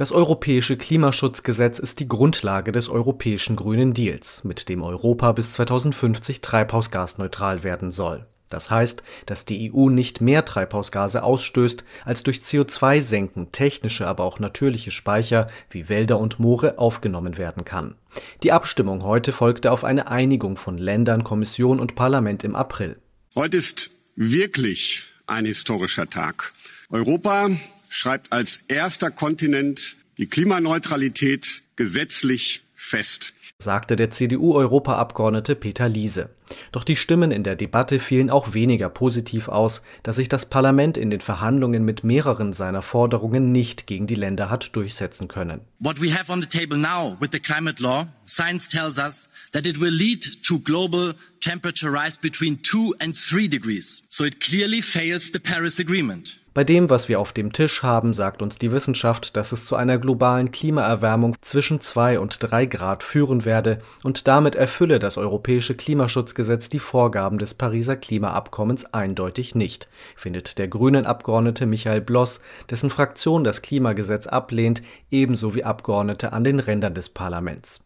[0.00, 6.40] Das europäische Klimaschutzgesetz ist die Grundlage des europäischen Grünen Deals, mit dem Europa bis 2050
[6.40, 8.24] treibhausgasneutral werden soll.
[8.48, 14.38] Das heißt, dass die EU nicht mehr Treibhausgase ausstößt, als durch CO2-Senken technische, aber auch
[14.38, 17.94] natürliche Speicher wie Wälder und Moore aufgenommen werden kann.
[18.42, 22.96] Die Abstimmung heute folgte auf eine Einigung von Ländern, Kommission und Parlament im April.
[23.34, 26.54] Heute ist wirklich ein historischer Tag.
[26.88, 27.50] Europa
[27.90, 36.30] schreibt als erster Kontinent die Klimaneutralität gesetzlich fest sagte der CDU-Europaabgeordnete Peter Liese.
[36.72, 40.96] Doch die Stimmen in der Debatte fielen auch weniger positiv aus, dass sich das Parlament
[40.96, 45.60] in den Verhandlungen mit mehreren seiner Forderungen nicht gegen die Länder hat durchsetzen können.
[45.78, 49.66] What we have on the table now with the climate law, science tells us that
[49.66, 54.02] it will lead to global temperature rise between 2 and 3 degrees.
[54.08, 56.39] So it clearly fails the Paris Agreement.
[56.52, 59.76] Bei dem, was wir auf dem Tisch haben, sagt uns die Wissenschaft, dass es zu
[59.76, 65.76] einer globalen Klimaerwärmung zwischen 2 und 3 Grad führen werde und damit erfülle das europäische
[65.76, 72.90] Klimaschutzgesetz die Vorgaben des Pariser Klimaabkommens eindeutig nicht, findet der grünen Abgeordnete Michael Bloss, dessen
[72.90, 74.82] Fraktion das Klimagesetz ablehnt,
[75.12, 77.80] ebenso wie Abgeordnete an den Rändern des Parlaments.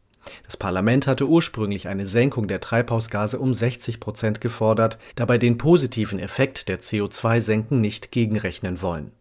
[0.44, 6.18] Das Parlament hatte ursprünglich eine Senkung der Treibhausgase um 60 Prozent gefordert, dabei den positiven
[6.18, 9.12] Effekt der CO2-Senken nicht gegenrechnen wollen.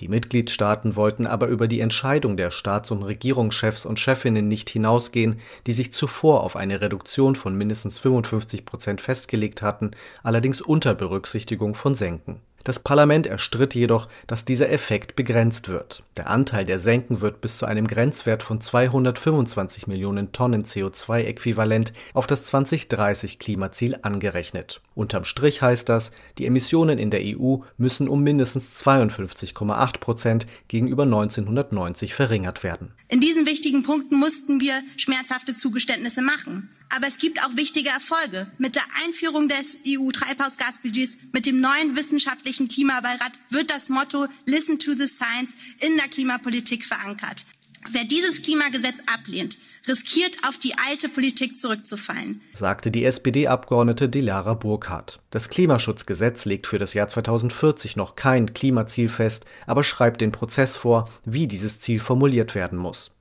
[0.00, 5.38] Die Mitgliedstaaten wollten aber über die Entscheidung der Staats- und Regierungschefs und Chefinnen nicht hinausgehen,
[5.66, 11.74] die sich zuvor auf eine Reduktion von mindestens 55 Prozent festgelegt hatten, allerdings unter Berücksichtigung
[11.74, 16.02] von Senken das Parlament erstritt jedoch, dass dieser Effekt begrenzt wird.
[16.16, 22.26] Der Anteil der Senken wird bis zu einem Grenzwert von 225 Millionen Tonnen CO2-Äquivalent auf
[22.26, 24.80] das 2030-Klimaziel angerechnet.
[24.94, 31.04] Unterm Strich heißt das, die Emissionen in der EU müssen um mindestens 52,8 Prozent gegenüber
[31.04, 32.92] 1990 verringert werden.
[33.08, 36.68] In diesen wichtigen Punkten mussten wir schmerzhafte Zugeständnisse machen.
[36.94, 38.50] Aber es gibt auch wichtige Erfolge.
[38.58, 44.92] Mit der Einführung des EU-Treibhausgasbudgets, mit dem neuen wissenschaftlichen Klimabeirat wird das Motto Listen to
[44.92, 47.46] the Science in der Klimapolitik verankert.
[47.90, 49.56] Wer dieses Klimagesetz ablehnt,
[49.88, 55.20] riskiert auf die alte Politik zurückzufallen, sagte die SPD-Abgeordnete Dilara Burkhardt.
[55.30, 60.76] Das Klimaschutzgesetz legt für das Jahr 2040 noch kein Klimaziel fest, aber schreibt den Prozess
[60.76, 63.12] vor, wie dieses Ziel formuliert werden muss.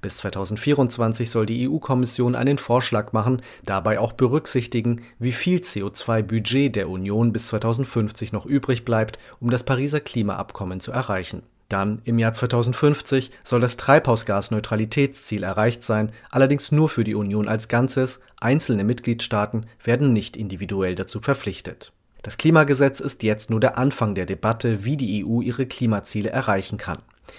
[0.00, 6.88] Bis 2024 soll die EU-Kommission einen Vorschlag machen, dabei auch berücksichtigen, wie viel CO2-Budget der
[6.88, 11.42] Union bis 2050 noch übrig bleibt, um das Pariser Klimaabkommen zu erreichen.
[11.68, 17.68] Dann, im Jahr 2050, soll das Treibhausgasneutralitätsziel erreicht sein, allerdings nur für die Union als
[17.68, 21.92] Ganzes, einzelne Mitgliedstaaten werden nicht individuell dazu verpflichtet.
[22.22, 26.78] Das Klimagesetz ist jetzt nur der Anfang der Debatte, wie die EU ihre Klimaziele erreichen
[26.78, 26.98] kann.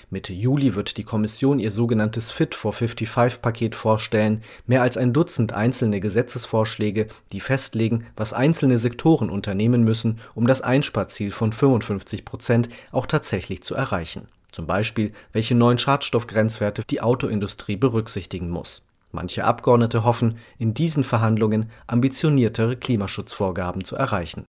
[0.09, 5.53] Mitte Juli wird die Kommission ihr sogenanntes Fit for 55-Paket vorstellen, mehr als ein Dutzend
[5.53, 12.69] einzelne Gesetzesvorschläge, die festlegen, was einzelne Sektoren unternehmen müssen, um das Einsparziel von 55 Prozent
[12.91, 14.27] auch tatsächlich zu erreichen.
[14.51, 18.81] Zum Beispiel, welche neuen Schadstoffgrenzwerte die Autoindustrie berücksichtigen muss.
[19.11, 24.45] Manche Abgeordnete hoffen, in diesen Verhandlungen ambitioniertere Klimaschutzvorgaben zu erreichen